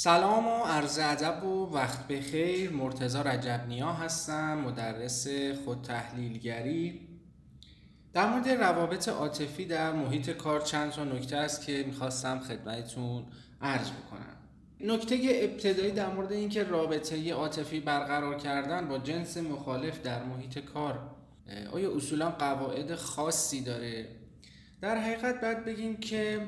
[0.00, 2.70] سلام و عرض ادب و وقت بخیر.
[2.70, 5.28] مرتزا رجب نیا هستم مدرس
[5.64, 7.00] خود تحلیلگری
[8.12, 13.24] در مورد روابط عاطفی در محیط کار چند تا نکته است که می‌خواستم خدمتتون
[13.62, 14.36] عرض بکنم.
[14.80, 21.10] نکته ابتدایی در مورد اینکه رابطه عاطفی برقرار کردن با جنس مخالف در محیط کار
[21.72, 24.08] آیا اصولا قواعد خاصی داره؟
[24.80, 26.46] در حقیقت باید بگیم که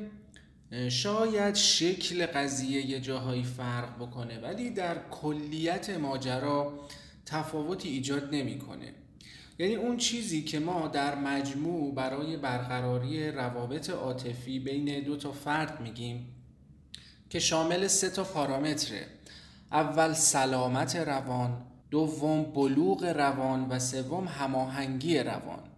[0.88, 6.88] شاید شکل قضیه یه جاهایی فرق بکنه ولی در کلیت ماجرا
[7.26, 8.94] تفاوتی ایجاد نمی‌کنه.
[9.58, 15.80] یعنی اون چیزی که ما در مجموع برای برقراری روابط عاطفی بین دو تا فرد
[15.80, 16.26] میگیم
[17.30, 19.06] که شامل سه تا پارامتره.
[19.72, 25.69] اول سلامت روان دوم بلوغ روان و سوم هماهنگی روان.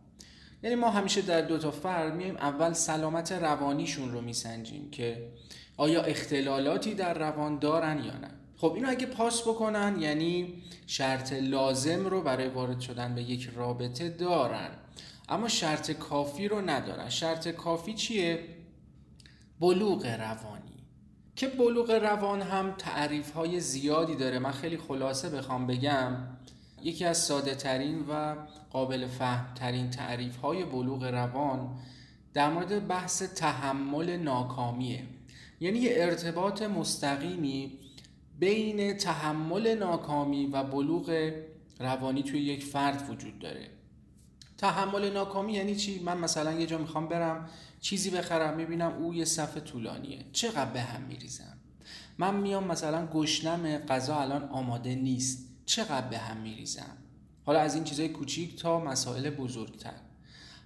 [0.63, 5.29] یعنی ما همیشه در دو تا فرد میایم اول سلامت روانیشون رو میسنجیم که
[5.77, 8.31] آیا اختلالاتی در روان دارن یا نه.
[8.57, 14.09] خب اینو اگه پاس بکنن یعنی شرط لازم رو برای وارد شدن به یک رابطه
[14.09, 14.71] دارن.
[15.29, 17.09] اما شرط کافی رو ندارن.
[17.09, 18.45] شرط کافی چیه؟
[19.61, 20.73] بلوغ روانی.
[21.37, 24.39] که بلوغ روان هم تعریف های زیادی داره.
[24.39, 26.17] من خیلی خلاصه بخوام بگم.
[26.85, 28.37] یکی از ساده ترین و
[28.71, 31.79] قابل فهم ترین تعریف های بلوغ روان
[32.35, 35.03] در مورد بحث تحمل ناکامیه.
[35.61, 37.79] یعنی یه ارتباط مستقیمی
[38.39, 41.33] بین تحمل ناکامی و بلوغ
[41.81, 43.69] روانی توی یک فرد وجود داره.
[44.59, 47.49] تحمل ناکامی یعنی چی؟ من مثلا یه جا می‌خوام برم
[47.81, 50.25] چیزی بخرم می‌بینم او یه صفحه طولانیه.
[50.33, 51.59] چقدر به هم میریزم؟
[52.19, 55.52] من میام مثلا گشنم غذا الان آماده نیست.
[55.67, 56.97] چقدر به هم میریزم؟
[57.45, 59.95] حالا از این چیزای کوچیک تا مسائل بزرگتر.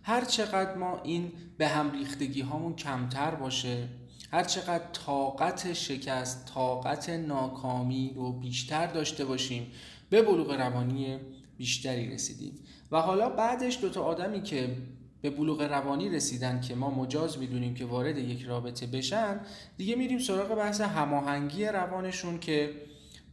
[0.02, 3.88] هر چقدر ما این به هم ریختگی هامون کمتر باشه
[4.32, 9.72] هر چقدر طاقت شکست طاقت ناکامی رو بیشتر داشته باشیم
[10.10, 11.18] به بلوغ روانی
[11.58, 12.58] بیشتری رسیدیم.
[12.92, 14.76] و حالا بعدش دوتا آدمی که
[15.22, 19.40] به بلوغ روانی رسیدن که ما مجاز می‌دونیم که وارد یک رابطه بشن
[19.76, 22.74] دیگه میریم سراغ بحث هماهنگی روانشون که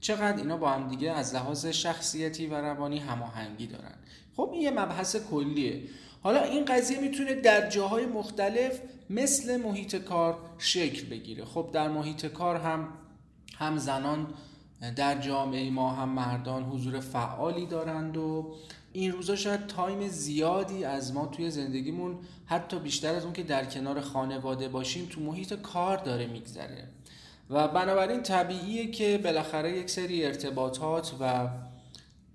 [0.04, 3.96] چقدر اینا با هم دیگه از لحاظ شخصیتی و روانی هماهنگی دارن.
[4.36, 5.82] خب این یه مبحث کلیه.
[6.22, 11.46] حالا این قضیه می‌تونه در جاهای مختلف مثل محیط کار شکل بگیره.
[11.46, 12.88] خب در محیط کار هم
[13.58, 14.28] هم زنان
[14.96, 18.56] در جامعه ما هم مردان حضور فعالی دارند و
[18.94, 23.66] این روزا شاید تایم زیادی از ما توی زندگیمون حتی بیشتر از اون که در
[23.66, 26.88] کنار خانواده باشیم تو محیط کار داره میگذره.
[27.50, 31.48] و بنابراین طبیعیه که بالاخره یک سری ارتباطات و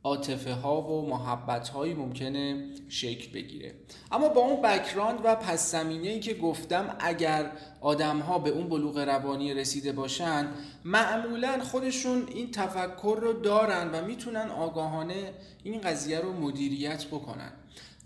[0.05, 3.75] عاطفه ها و محبت هایی ممکنه شکل بگیره.
[4.13, 8.69] اما با اون بکراند و پس زمینه ای که گفتم اگر آدم ها به اون
[8.69, 10.49] بلوغ روانی رسیده باشن
[10.85, 15.33] معمولا خودشون این تفکر رو دارن و می‌تونن آگاهانه
[15.65, 17.53] این قضیه رو مدیریت بکنن.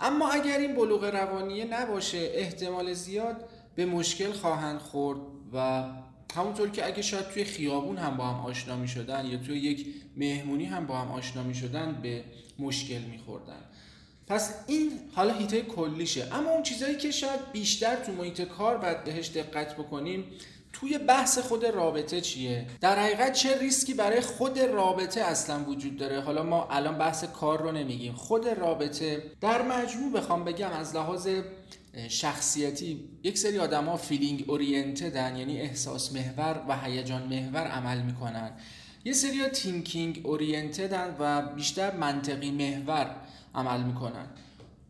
[0.00, 5.20] اما اگر این بلوغ روانی نباشه احتمال زیاد به مشکل خواهند خورد
[5.54, 5.84] و
[6.34, 9.86] همونطور که اگه شاید توی خیابون هم با هم آشنا می شدن یا توی یک
[10.16, 12.24] مهمونی هم با هم آشنا می شدن به
[12.58, 13.60] مشکل می خوردن
[14.26, 16.28] پس این حالا هیته کلیشه.
[16.32, 20.24] اما اون چیزایی که شاید بیشتر تو محیط کار باید بهش دقت بکنیم
[20.72, 26.20] توی بحث خود رابطه چیه؟ در حقیقت چه ریسکی برای خود رابطه اصلا وجود داره؟
[26.20, 28.12] حالا ما الان بحث کار رو نمیگیم.
[28.12, 31.28] خود رابطه در مجموع بخوام بگم از لحاظ
[32.08, 38.50] شخصیتی یک سری آدما feeling oriented ن یعنی احساس محور و هیجان محور عمل می‌کنن.
[39.04, 43.16] یه سری thinking oriented ن و بیشتر منطقی محور
[43.54, 44.26] عمل می‌کنن.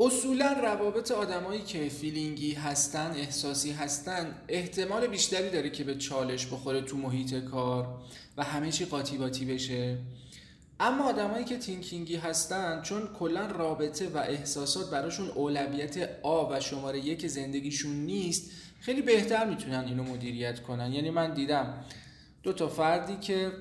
[0.01, 6.47] اصولا روابط آدمایی که feeling ی هستن احساسی هستن احتمال بیشتری داره که به چالش
[6.47, 8.03] بخوره تو محیط کار
[8.37, 9.99] و همه چی قاطی پاتی بشه.
[10.83, 16.61] اما آدمایی که thinking ی هستن چون کلا رابطه و احساسات براشون اولویت A و
[16.61, 18.51] شماره یک زندگیشون نیست
[18.81, 20.93] خیلی بهتر می‌تونن اینو مدیریت کنن.
[20.93, 21.85] یعنی من دیدم
[22.43, 23.53] دو تا فردی که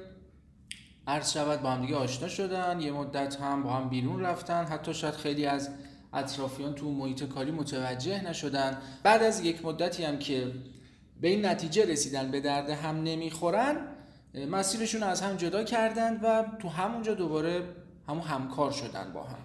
[1.07, 4.93] عرض شود با هم دیگه آشنا شدن یه مدت هم با هم بیرون رفتن حتی
[4.93, 5.69] شاید خیلی از
[6.13, 8.78] اطرافیان تو محیط کاری متوجه نشدن.
[9.03, 10.51] بعد از یک مدتی هم که
[11.22, 13.91] به این نتیجه رسیدن به درد هم نمی‌خورن
[14.33, 17.63] مسیرشون از هم جدا کردن و تو همونجا دوباره
[18.07, 19.39] همون همکار شدن با هم.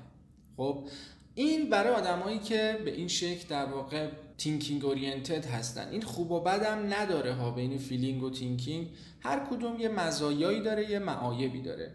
[0.57, 0.89] خب
[1.35, 4.09] این برای آدمایی که به این شکل در واقع
[4.39, 5.89] thinking oriented هستن.
[5.89, 8.89] این خوب و بدم نداره ها بین feeling و thinking
[9.21, 11.91] هر کدوم یه مزایایی داره یه معایبی داره.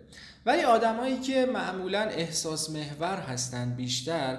[0.46, 4.38] ولی آدمایی که معمولا احساس محور هستن بیشتر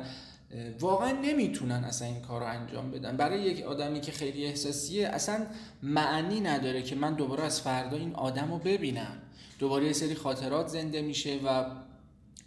[0.81, 3.17] واقعا نمی‌تونن اصلا این کار رو انجام بدن.
[3.17, 5.47] برای یک آدمی که خیلی احساسیه اصلا
[5.83, 9.17] معنی نداره که من دوباره از فردا این آدم رو ببینم.
[9.59, 11.65] دوباره یه سری خاطرات زنده میشه و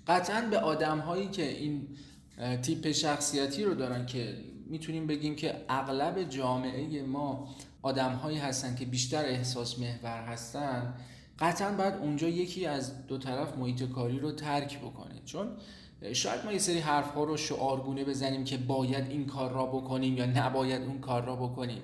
[0.07, 1.88] قطعا به آدم هایی که این
[2.62, 4.38] تیپ شخصیتی رو دارن که
[4.68, 10.94] می‌تونیم بگیم که اغلب جامعه ما آدم هایی هستن که بیشتر احساس محور هستن
[11.40, 15.22] قطعا باید اونجا یکی از دو طرف محیط کاری رو ترک بکنه.
[15.25, 15.48] چون
[16.14, 20.18] شاید ما یه سری حرف ها رو شعارگونه بزنیم که باید این کار را بکنیم
[20.18, 21.82] یا نباید اون کار را بکنیم.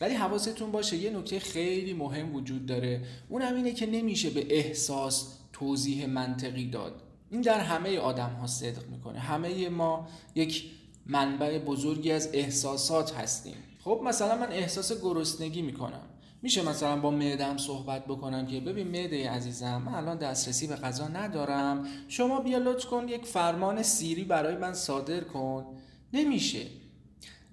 [0.00, 3.02] ولی حواستون باشه یه نکته خیلی مهم وجود داره.
[3.28, 7.02] اون هم اینه که نمیشه به احساس توضیح منطقی داد.
[7.30, 9.18] این در همه آدم ها صدق می‌کنه.
[9.18, 10.70] همه ما یک
[11.06, 13.56] منبع بزرگی از احساسات هستیم.
[13.84, 16.07] خب مثلا من احساس گرسنگی می‌کنم.
[16.42, 21.08] میشه مثلا با معدم صحبت بکنم که ببین معده عزیزم من الان دسترسی به غذا
[21.08, 21.86] ندارم.
[22.08, 25.66] شما بیا لطف کن یک فرمان سیری برای من صادر کن.
[26.12, 26.66] نمیشه.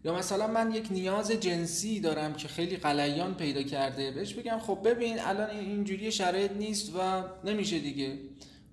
[0.04, 4.12] یا مثلا من یک نیاز جنسی دارم که خیلی قلیان پیدا کرده.
[4.12, 8.20] بهش بگم خب ببین الان اینجوری شرایط نیست و نمیشه دیگه.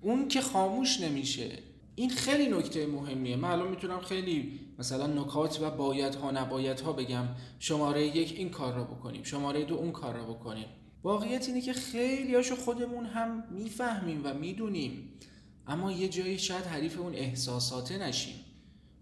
[0.01, 1.49] اون که خاموش نمیشه.
[1.95, 3.35] این خیلی نکته مهمیه.
[3.35, 7.25] من الان می‌تونم خیلی مثلا نکات و باید ها نباید ها بگم.
[7.59, 9.23] شماره یک این کار را بکنیم.
[9.23, 10.67] شماره دو اون کار را بکنیم.
[11.03, 15.19] واقعیت اینه که خیلی هاشو خودمون هم می‌فهمیم و می‌دونیم.
[15.67, 18.35] اما یه جایی شاید حریف اون احساساته نشیم.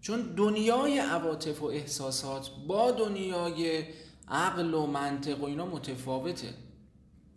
[0.00, 3.84] چون دنیای عواطف و احساسات با دنیای
[4.28, 6.54] عقل و منطق و اینا متفاوته.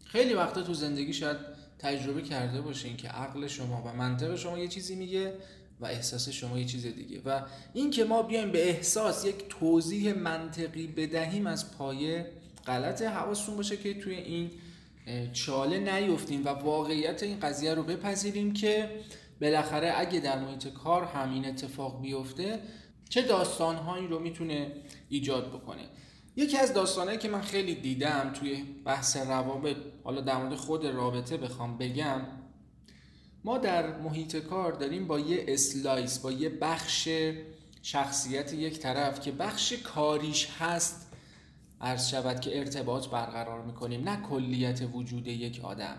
[0.06, 1.38] خیلی وقتا تو زندگی شاید
[1.80, 5.34] تجربه کرده باشین که عقل شما و منطق شما یه چیزی میگه.
[5.80, 7.22] و احساس شما یه چیز دیگه.
[7.26, 7.42] و
[7.74, 12.32] این که ما بیایم به احساس یک توضیح منطقی بدهیم از پایه
[12.68, 14.52] غلط حواستون باشه که توی این
[15.34, 18.90] چاله نیفتیم و واقعیت این قضیه رو بپذیریم که
[19.42, 22.60] بالاخره اگه در محیط کار همین اتفاق بیفته
[23.10, 24.72] چه داستانهایی رو می‌تونه
[25.10, 25.82] ایجاد بکنه؟
[26.36, 31.38] یکی از داستانهایی که من خیلی دیدم توی بحث روابط حالا در مورد خود رابطه
[31.38, 32.22] بخوام بگم
[33.46, 37.10] ما در محیط کار داریم با یه اسلایس با یه بخش
[37.82, 41.12] شخصیت یک طرف که بخش کاریش هست
[41.82, 45.98] عرض شود که ارتباط برقرار می‌کنیم نه کلیت وجود یک آدم.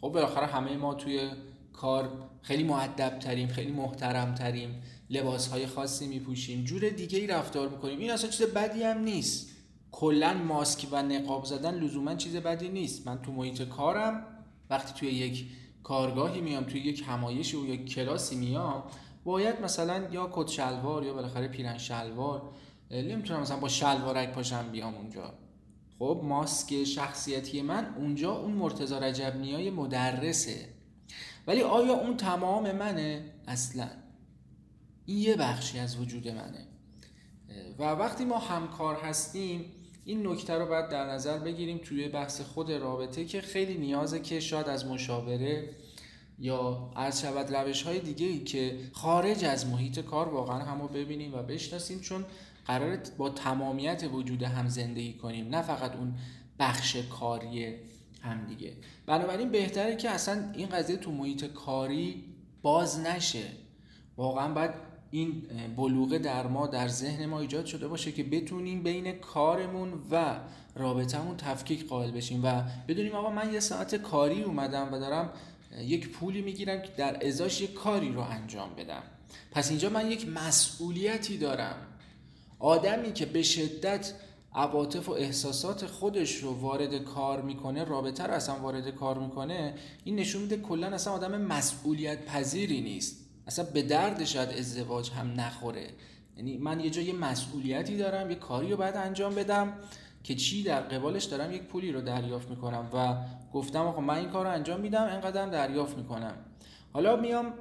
[0.00, 1.30] خب بالاخره همه ما توی
[1.72, 7.68] کار خیلی معدب تریم خیلی محترم تریم لباس های خاصی میپوشیم جور دیگه ای رفتار
[7.68, 7.98] می‌کنیم.
[7.98, 9.50] این اصلا چیز بدی هم نیست.
[9.92, 13.06] کلا ماسک و نقاب زدن لزوما چیز بدی نیست.
[13.06, 14.26] من تو محیط کارم
[14.70, 15.46] وقتی توی یک
[15.88, 18.82] کارگاهی میام توی یک همایشی و یک کلاسی میام
[19.24, 22.42] باید مثلا یا کت شلوار یا بالاخره پیرن شلوار
[22.90, 25.34] نمی‌تونم مثلا با شلوارک پاشم بیام اونجا.
[25.98, 30.68] خب ماسک شخصیتی من اونجا اون مرتضی رجب نیای مدرسه.
[31.46, 33.88] ولی آیا اون تمام منه؟ اصلا.
[35.06, 36.66] این یه بخشی از وجود منه.
[37.78, 39.64] و وقتی ما همکار هستیم
[40.08, 44.40] این نکته رو باید در نظر بگیریم توی بحث خود رابطه که خیلی نیازه که
[44.40, 45.70] شاید از مشاوره
[46.38, 51.34] یا از شود روش های دیگه ای که خارج از محیط کار واقعا همو ببینیم
[51.34, 52.24] و بشناسیم چون
[52.66, 56.14] قرار با تمامیت وجود هم زندگی کنیم نه فقط اون
[56.58, 57.74] بخش کاری
[58.22, 58.72] هم دیگه.
[59.06, 62.24] بنابراین بهتره که اصلا این قضیه تو محیط کاری
[62.62, 63.44] باز نشه.
[64.16, 65.42] واقعا باید این
[65.76, 70.40] بلوغه در ما در ذهن ما ایجاد شده باشه که بتونیم بین کارمون و
[70.74, 72.40] رابطمون تفکیک قائل بشیم.
[72.44, 75.30] و بدونیم آقا من یه ساعت کاری اومدم و دارم
[75.80, 79.02] یک پولی می‌گیرم که در ازاش یک کاری رو انجام بدم.
[79.50, 81.76] پس اینجا من یک مسئولیتی دارم.
[82.58, 84.12] آدمی که به شدت
[84.54, 89.74] عواطف و احساسات خودش رو وارد کار می‌کنه رابطه رو اصلا وارد کار می‌کنه
[90.04, 93.27] این نشون میده کلا اصلا آدم مسئولیت پذیری نیست.
[93.48, 95.90] اصلا به درد شاید ازدواج هم نخوره.
[96.36, 99.72] یعنی من یه جا یه مسئولیتی دارم یه کاری رو باید انجام بدم
[100.24, 103.16] که چی در قبالش دارم یک پولی رو دریافت می‌کنم و
[103.52, 106.34] گفتم آقا من این کار رو انجام میدم انقدر دریافت می‌کنم.
[106.92, 107.52] حالا میام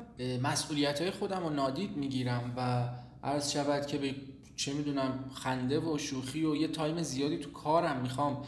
[0.44, 2.90] مسئولیت های خودم رو نادید می‌گیرم و
[3.28, 4.16] عرض شود که به
[4.56, 8.44] چه می‌دونم خنده و شوخی و یه تایم زیادی تو کارم می‌خوام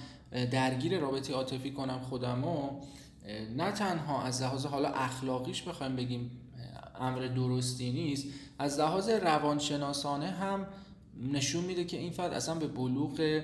[0.52, 2.82] درگیر رابطه عاطفی کنم خودم و
[3.58, 6.32] نه تنها از لحاظ حالا اخلاقیش بخوایم بگیم
[7.00, 8.28] امر درستی نیست
[8.60, 10.68] از لحاظ روانشناسانه هم
[11.32, 13.42] نشون میده که این فرد اصلا به بلوغ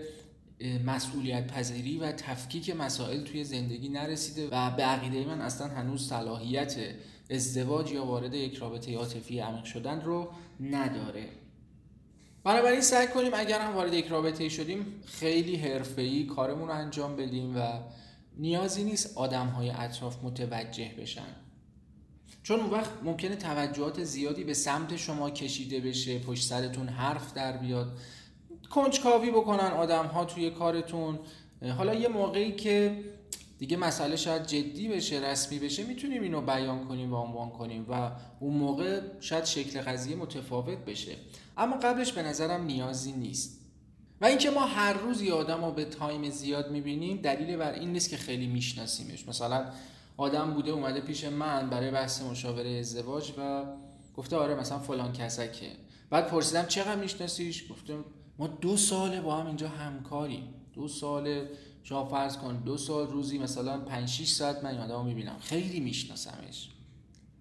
[0.85, 6.75] مسئولیت پذیری و تفکیک مسائل توی زندگی نرسیده و به عقیده من اصلا هنوز صلاحیت
[7.29, 10.27] ازدواج یا وارد یک رابطه عاطفی عمیق شدن رو
[10.59, 11.29] نداره.
[12.43, 17.57] بنابراین سعی کنیم اگر هم وارد یک رابطه شدیم خیلی حرفه‌ای کارمون رو انجام بدیم
[17.57, 17.79] و
[18.37, 21.44] نیازی نیست آدم های اطراف متوجه بشن.
[22.45, 27.57] چون اون وقت ممکنه توجهات زیادی به سمت شما کشیده بشه پشت سرتون حرف در
[27.57, 27.97] بیاد.
[28.69, 31.19] کنجکاوی بکنن آدم ها توی کارتون.
[31.77, 33.03] حالا یه موقعی که
[33.59, 38.11] دیگه مسئله شاید جدی بشه رسمی بشه می‌تونیم اینو بیان کنیم و عنوان کنیم و
[38.39, 41.15] اون موقع شاید شکل قضیه متفاوت بشه.
[41.57, 43.61] اما قبلش به نظرم نیازی نیست.
[44.21, 47.93] و اینکه ما هر روز یه آدم رو به تایم زیاد می‌بینیم دلیل بر این
[47.93, 49.27] نیست که خیلی میشناسیمش.
[49.27, 49.65] مثلا
[50.17, 53.65] آدم بوده اومده پیش من برای بحث مشاوره ازدواج و
[54.15, 55.71] گفته آره مثلا فلان کسکه.
[56.09, 58.05] بعد پرسیدم چقدر میشناسیش؟ گفتم
[58.39, 60.53] ما دو ساله با هم اینجا همکاریم.
[60.73, 61.49] دو ساله
[61.83, 65.37] شما فرض کن دو سال روزی مثلا 5 6 ساعت من این آدمو می‌بینم.
[65.39, 66.69] خیلی میشناسمش.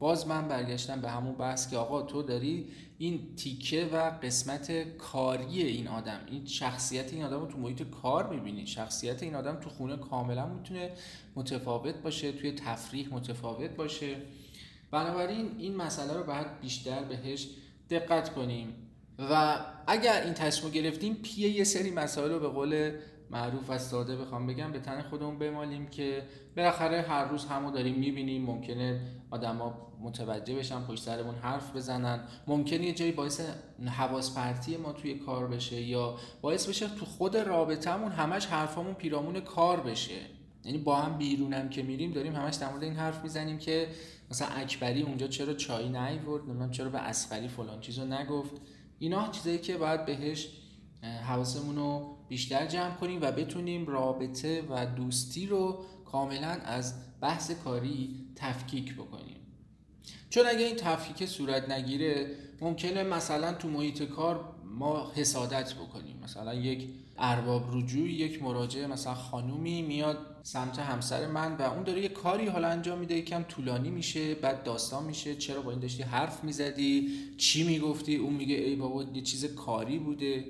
[0.04, 2.66] باز من برگشتم به همون بحث که آقا تو داری
[2.99, 8.28] این تیکه و قسمت کاری این آدم این شخصیت این آدم رو تو محیط کار
[8.28, 8.66] می‌بینی.
[8.66, 10.90] شخصیت این آدم تو خونه کاملا می‌تونه
[11.37, 14.16] متفاوت باشه توی تفریح متفاوت باشه.
[14.90, 17.49] بنابراین این مسئله رو باید بیشتر بهش
[17.90, 18.75] دقت کنیم.
[19.18, 22.92] و اگر این تصمیم گرفتیم پیه یه سری مسائل رو به قول
[23.31, 26.23] معروف و ساده بخوام بگم به تن خودمون بمالیم که
[26.57, 28.45] بالاخره هر روز همو داریم می‌بینیم.
[28.45, 29.00] ممکنه
[29.31, 32.21] آدما متوجه بشن پشت سرمون حرف بزنن.
[32.47, 33.40] ممکنه یه جایی باعث
[33.87, 39.40] حواس پرتی ما توی کار بشه یا باعث بشه تو خود رابطمون همش حرفامون پیرامون
[39.40, 40.21] کار بشه.
[40.64, 43.88] یعنی با هم بیرونم که میریم داریم همش در این حرف می‌زنیم که
[44.31, 48.52] مثلا اکبری اونجا چرا چای نیورد؟ نمی‌دونم چرا به اسخری فلان چیزو نگفت؟
[48.99, 50.49] اینا چیزایی که باید بهش
[51.04, 58.26] حواسمون رو بیشتر جمع کنیم و بتونیم رابطه و دوستی رو کاملا از بحث کاری
[58.37, 59.37] تفکیک بکنیم.
[60.30, 62.30] چون اگه این تفکیک صورت نگیره
[62.61, 66.20] ممکنه مثلا تو محیط کار ما حسادت بکنیم.
[66.23, 72.02] مثلا یک ارباب رجوع یک مراجعه مثلا خانومی میاد سمت همسر من و اون داره
[72.02, 75.34] یه کاری حالا انجام میده یکم طولانی میشه بعد داستان میشه.
[75.34, 79.99] چرا با این داشتی حرف می‌زدی؟ چی می‌گفتی؟ اون میگه ای بابا یه چیز کاری
[79.99, 80.44] بوده.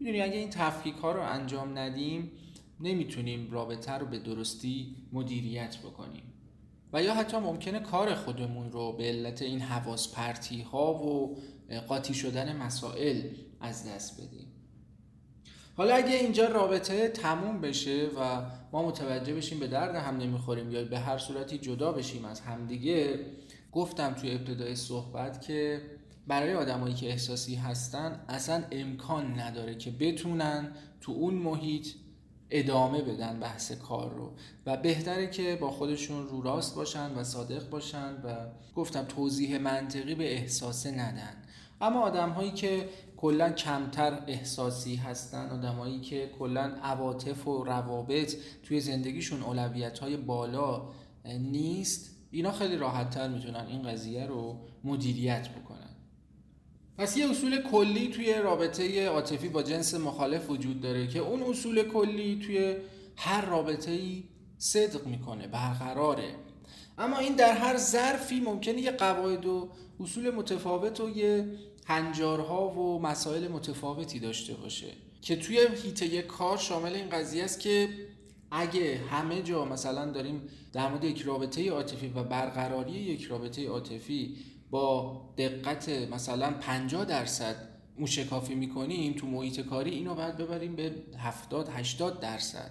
[0.00, 2.32] می‌دونی اگه این تفکیک ها رو انجام ندیم
[2.80, 6.22] نمی‌تونیم رابطه رو به درستی مدیریت بکنیم.
[6.92, 11.36] و یا حتی ممکنه کار خودمون رو به علت این حواس پرتی ها و
[11.88, 13.22] قاطی شدن مسائل
[13.60, 14.46] از دست بدیم.
[15.76, 20.84] حالا اگه اینجا رابطه تموم بشه و ما متوجه بشیم به درد هم نمی‌خوریم یا
[20.84, 23.26] به هر صورتی جدا بشیم از همدیگه
[23.72, 25.82] گفتم توی ابتدای صحبت که
[26.26, 31.86] برای آدمایی که احساسی هستن اصلا امکان نداره که بتونن تو اون محیط
[32.50, 34.32] ادامه بدن بحث کار رو.
[34.66, 38.36] و بهتره که با خودشون رو راست باشن و صادق باشن و
[38.74, 41.42] گفتم توضیح منطقی به احساسه ندن.
[41.80, 48.80] اما آدم هایی که کلا کمتر احساسی هستن آدمایی که کلا عواطف و روابط توی
[48.80, 50.88] زندگیشون اولویت های بالا
[51.24, 55.85] نیست اینا خیلی راحت تر می‌تونن این قضیه رو مدیریت بکنن.
[56.98, 61.82] پس یه اصول کلی توی رابطه عاطفی با جنس مخالف وجود داره که اون اصول
[61.82, 62.76] کلی توی
[63.16, 64.24] هر رابطه ای
[64.58, 66.34] صدق می‌کنه برقراره.
[66.98, 69.68] اما این در هر ظرفی ممکنه یه قواعد و
[70.00, 71.46] اصول متفاوت و یه
[71.86, 74.86] هنجارها و مسائل متفاوتی داشته باشه
[75.22, 77.88] که توی هیته کار شامل این قضیه است که
[78.50, 84.36] اگه همه جا مثلا داریم در مورد یک رابطه عاطفی و برقراری یک رابطه عاطفی
[84.70, 87.56] با دقت مثلا 50 درصد
[87.98, 92.70] موشکافی می‌کنیم تو محیط کاری اینو باید ببریم به 70 80 درصد.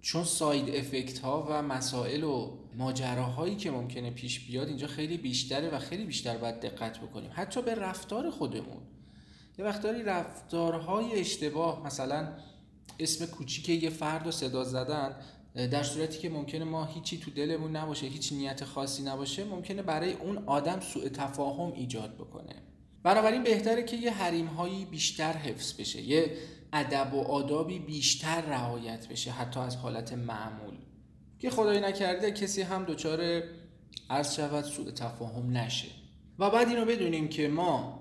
[0.00, 5.70] چون ساید افکت ها و مسائل و ماجراهایی که ممکنه پیش بیاد اینجا خیلی بیشتره
[5.70, 7.30] و خیلی بیشتر باید دقت بکنیم.
[7.34, 8.82] حتی به رفتار خودمون.
[9.58, 12.28] یه وقتاری رفتارهای اشتباه مثلا
[12.98, 15.16] اسم کوچیک یه فرد رو صدا زدن
[15.54, 20.12] در صورتی که ممکنه ما هیچی تو دلمون نباشه هیچ نیت خاصی نباشه ممکنه برای
[20.12, 22.54] اون آدم سوء تفاهم ایجاد بکنه.
[23.02, 26.36] بنابراین بهتره که یه حریم هایی بیشتر حفظ بشه یه
[26.72, 30.74] ادب و آدابی بیشتر رعایت بشه حتی از حالت معمول.
[31.38, 33.42] که خدای نکرده کسی هم دچار
[34.10, 35.88] عرض شود سوء تفاهم نشه.
[36.38, 38.00] و بعد اینو بدونیم که ما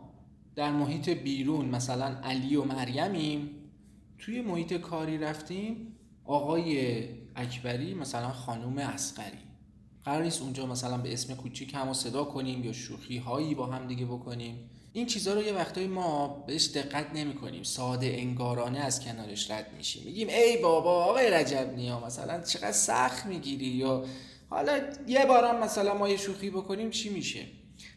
[0.56, 3.50] در محیط بیرون مثلا علی و مریمیم
[4.18, 7.00] توی محیط کاری رفتیم آقای
[7.40, 9.50] اکبری مثلا خانوم اسقری
[10.06, 13.88] قرار نیست اونجا مثلا به اسم کوچیک هم صدا کنیم یا شوخی هایی با هم
[13.88, 14.70] دیگه بکنیم.
[14.94, 19.68] این چیزها رو یه وقتایی ما بهش دقت نمی کنیم ساده انگارانه از کنارش رد
[19.78, 20.04] میشیم.
[20.06, 24.06] میگیم ای بابا آقای رجب نیا مثلا چقدر سخت می‌گیری یا
[24.50, 27.46] حالا یه بارم مثلا ما یه شوخی بکنیم چی میشه؟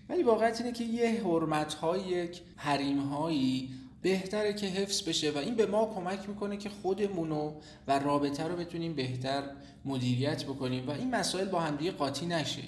[0.08, 5.38] ولی واقعیت اینه که یه حرمت های یک حریم هایی بهتره که حفظ بشه و
[5.38, 7.52] این به ما کمک می‌کنه که خودمونو
[7.88, 9.42] و رابطه رو بتونیم بهتر
[9.84, 12.62] مدیریت بکنیم و این مسائل با همدیگه قاطی نشه.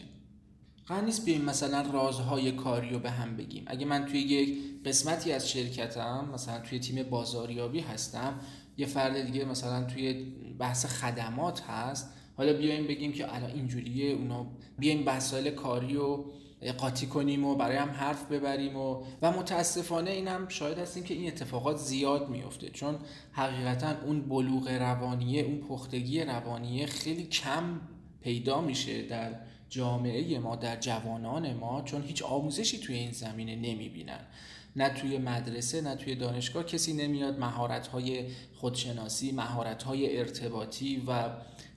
[0.86, 3.64] قرار نیست بیایم مثلا رازهای کاری رو به هم بگیم.
[3.66, 8.40] اگه من توی یک قسمتی از شرکتم مثلا توی تیم بازاریابی هستم
[8.76, 10.12] یه فرد دیگه مثلا توی
[10.58, 14.46] بحث خدمات هست حالا بیایم بگیم که الان اینجوریه اونا
[14.78, 16.24] بیایم مسائل کاری و
[16.72, 21.26] قاطی کنیم و برای هم حرف ببریم و و متاسفانه اینم شاید هستیم که این
[21.26, 22.98] اتفاقات زیاد میفته چون
[23.32, 27.80] حقیقتا اون بلوغ روانیه اون پختگی روانیه خیلی کم
[28.22, 29.34] پیدا میشه در
[29.68, 34.20] جامعه ما در جوانان ما چون هیچ آموزشی توی این زمینه نمی‌بینن.
[34.76, 41.30] نه توی مدرسه نه توی دانشگاه کسی نمیاد مهارت های خودشناسی مهارت های ارتباطی و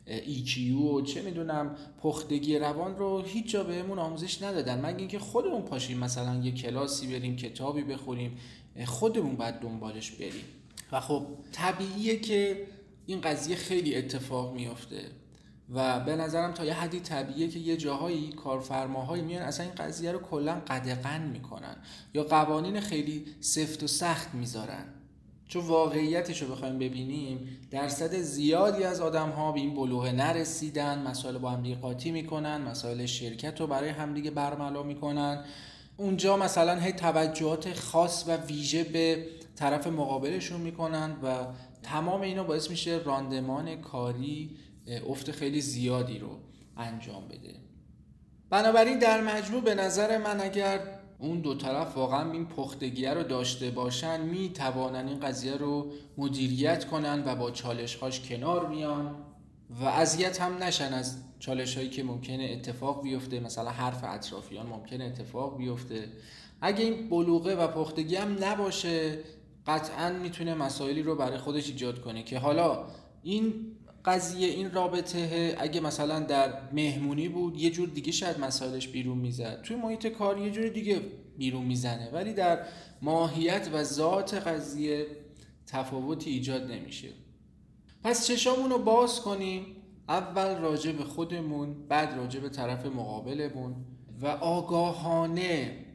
[0.08, 4.86] EQ و چه می‌دونم پختگی روان رو هیچ جا بهمون آموزش ندادن.
[4.86, 8.38] مگه اینکه خودمون پاشیم مثلا یه کلاسی بریم کتابی بخوریم
[8.86, 10.46] خودمون باید دنبالش بریم.
[10.92, 12.68] و خب طبیعیه که
[13.06, 15.02] این قضیه خیلی اتفاق میافته
[15.74, 20.12] و به نظرم تا یه حدی طبیعیه که یه جاهایی کارفرماهایی میان اصلا این قضیه
[20.12, 21.76] رو کلا قدغن می‌کنن
[22.14, 24.86] یا قوانین خیلی سفت و سخت می‌ذارن.
[25.48, 31.38] چون واقعیتش رو بخوایم ببینیم درصد زیادی از آدم ها به این بلوغ نرسیدن مسائل
[31.38, 35.44] با هم قاطی می‌کنن مسائل شرکت رو برای همدیگه برملا می‌کنن.
[35.98, 39.25] اونجا مثلا هی توجهات خاص و ویژه به
[39.56, 41.46] طرف مقابلشون می‌کنن و
[41.84, 44.58] تمام اینا باعث میشه راندمان کاری
[45.10, 46.30] افت خیلی زیادی رو
[46.77, 47.56] انجام بده.
[48.50, 50.80] بنابراین در مجموع به نظر من اگر
[51.19, 56.86] اون دو طرف واقعا این پختگیه رو داشته باشن می توانن این قضیه رو مدیریت
[56.86, 59.15] کنن و با چالش هاش کنار میان
[59.81, 63.39] و اذیت هم نشن از چالش هایی که ممکنه اتفاق بیفته.
[63.39, 66.09] مثلا حرف اطرافیان ممکنه اتفاق بیفته.
[66.62, 69.19] اگه این بلوغه و پختگی هم نباشه
[69.67, 72.86] قطعا می‌تونه مسائلی رو برای خودش ایجاد کنه که حالا
[73.24, 73.53] این
[74.08, 79.62] قضیه این رابطه اگه مثلا در مهمونی بود یه جور دیگه شاید مسائلش بیرون می‌زد.
[79.62, 81.02] توی محیط کار یه جور دیگه
[81.38, 82.60] بیرون می‌زنه ولی در
[83.02, 85.06] ماهیت و ذات قضیه
[85.68, 87.10] تفاوتی ایجاد نمیشه.
[88.04, 89.66] پس چشامون رو باز کنیم.
[90.10, 93.76] اول راجع به خودمون بعد راجع به طرف مقابلمون
[94.22, 95.87] و آگاهانه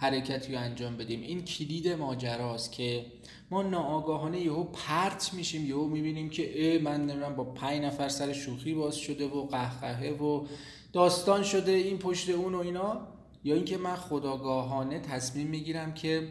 [0.00, 1.22] حرکتی رو انجام بدیم.
[1.22, 3.06] این کلید ماجراست که
[3.50, 8.32] ما ناآگاهانه یهو پرت میشیم یهو می‌بینیم که ای من نمی‌دونم با پنج نفر سر
[8.32, 10.46] شوخی باز شده و قهقهه و
[10.92, 13.00] داستان شده این پشت اون و اینا.
[13.44, 16.28] یا اینکه من خداگاهانه تصمیم می‌گیرم که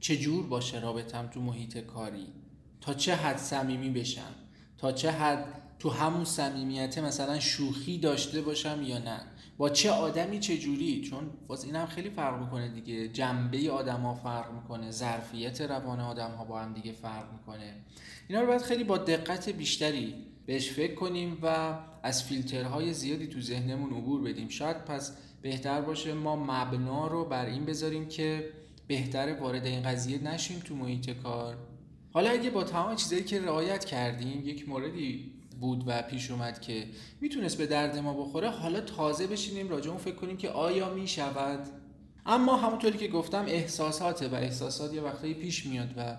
[0.00, 2.26] چه جور باشه رابطم تو محیط کاری.
[2.80, 4.34] تا چه حد صمیمی بشم؟
[4.78, 5.44] تا چه حد
[5.78, 9.20] تو همون صمیمیت مثلا شوخی داشته باشم یا نه؟
[9.60, 13.08] با چه آدمی چه جوری؟ چون باز اینم خیلی فرق می‌کنه دیگه.
[13.08, 17.74] جنبه آدم ها فرق می‌کنه ظرفیت روان آدم ها با هم دیگه فرق می‌کنه.
[18.28, 20.14] اینا رو باید خیلی با دقت بیشتری
[20.46, 24.48] بهش فکر کنیم و از فیلترهای زیادی تو ذهنمون عبور بدیم.
[24.48, 28.50] شاید پس بهتر باشه ما مبنا رو بر این بذاریم که
[28.86, 31.56] بهتر وارد این قضیه نشیم تو محیط کار.
[32.12, 36.86] حالا اگه با تمام چیزایی که رعایت کردیم یک موردی بود و پیش اومد که
[37.20, 41.68] می‌تونست به درد ما بخوره حالا تازه بشینیم راجع اون فکر کنیم که آیا می‌شود؟
[42.26, 46.16] اما همونطوری که گفتم احساساته و احساسات یه وقتایی پیش میاد و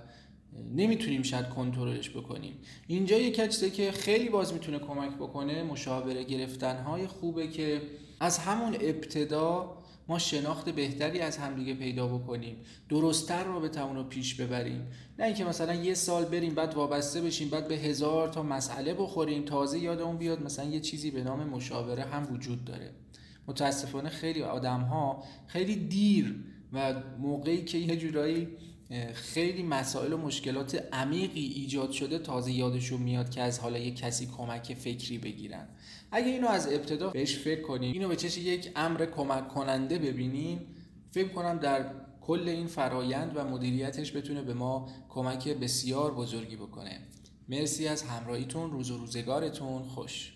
[0.75, 2.53] نمی‌تونیم شاید کنترلش بکنیم.
[2.87, 7.81] اینجا یک چیزی که خیلی باز می‌تونه کمک بکنه مشاوره گرفتن های خوبه که
[8.19, 9.77] از همون ابتدا
[10.11, 12.57] ما شناخت بهتری از همدیگه پیدا بکنیم.
[12.89, 14.87] درستتر رو به رو پیش ببریم.
[15.19, 19.45] نه اینکه مثلا یه سال بریم بعد وابسته بشیم بعد به هزار تا مسئله بخوریم
[19.45, 22.91] تازه یادمون بیاد مثلا یه چیزی به نام مشاوره هم وجود داره.
[23.47, 26.35] متاسفانه خیلی آدم ها خیلی دیر
[26.73, 28.47] و موقعی که یه جورایی
[29.13, 34.27] خیلی مسائل و مشکلات عمیقی ایجاد شده تازه یادشون میاد که از حالا یه کسی
[34.37, 35.67] کمک فکری بگیرن.
[36.11, 40.59] اگه اینو از ابتدا بهش فکر کنیم اینو به چش یک امر کمک کننده ببینیم
[41.11, 46.99] فکر کنم در کل این فرایند و مدیریتش بتونه به ما کمک بسیار بزرگی بکنه.
[47.49, 50.33] مرسی از همراهیتون روز و روزگارتون خوش.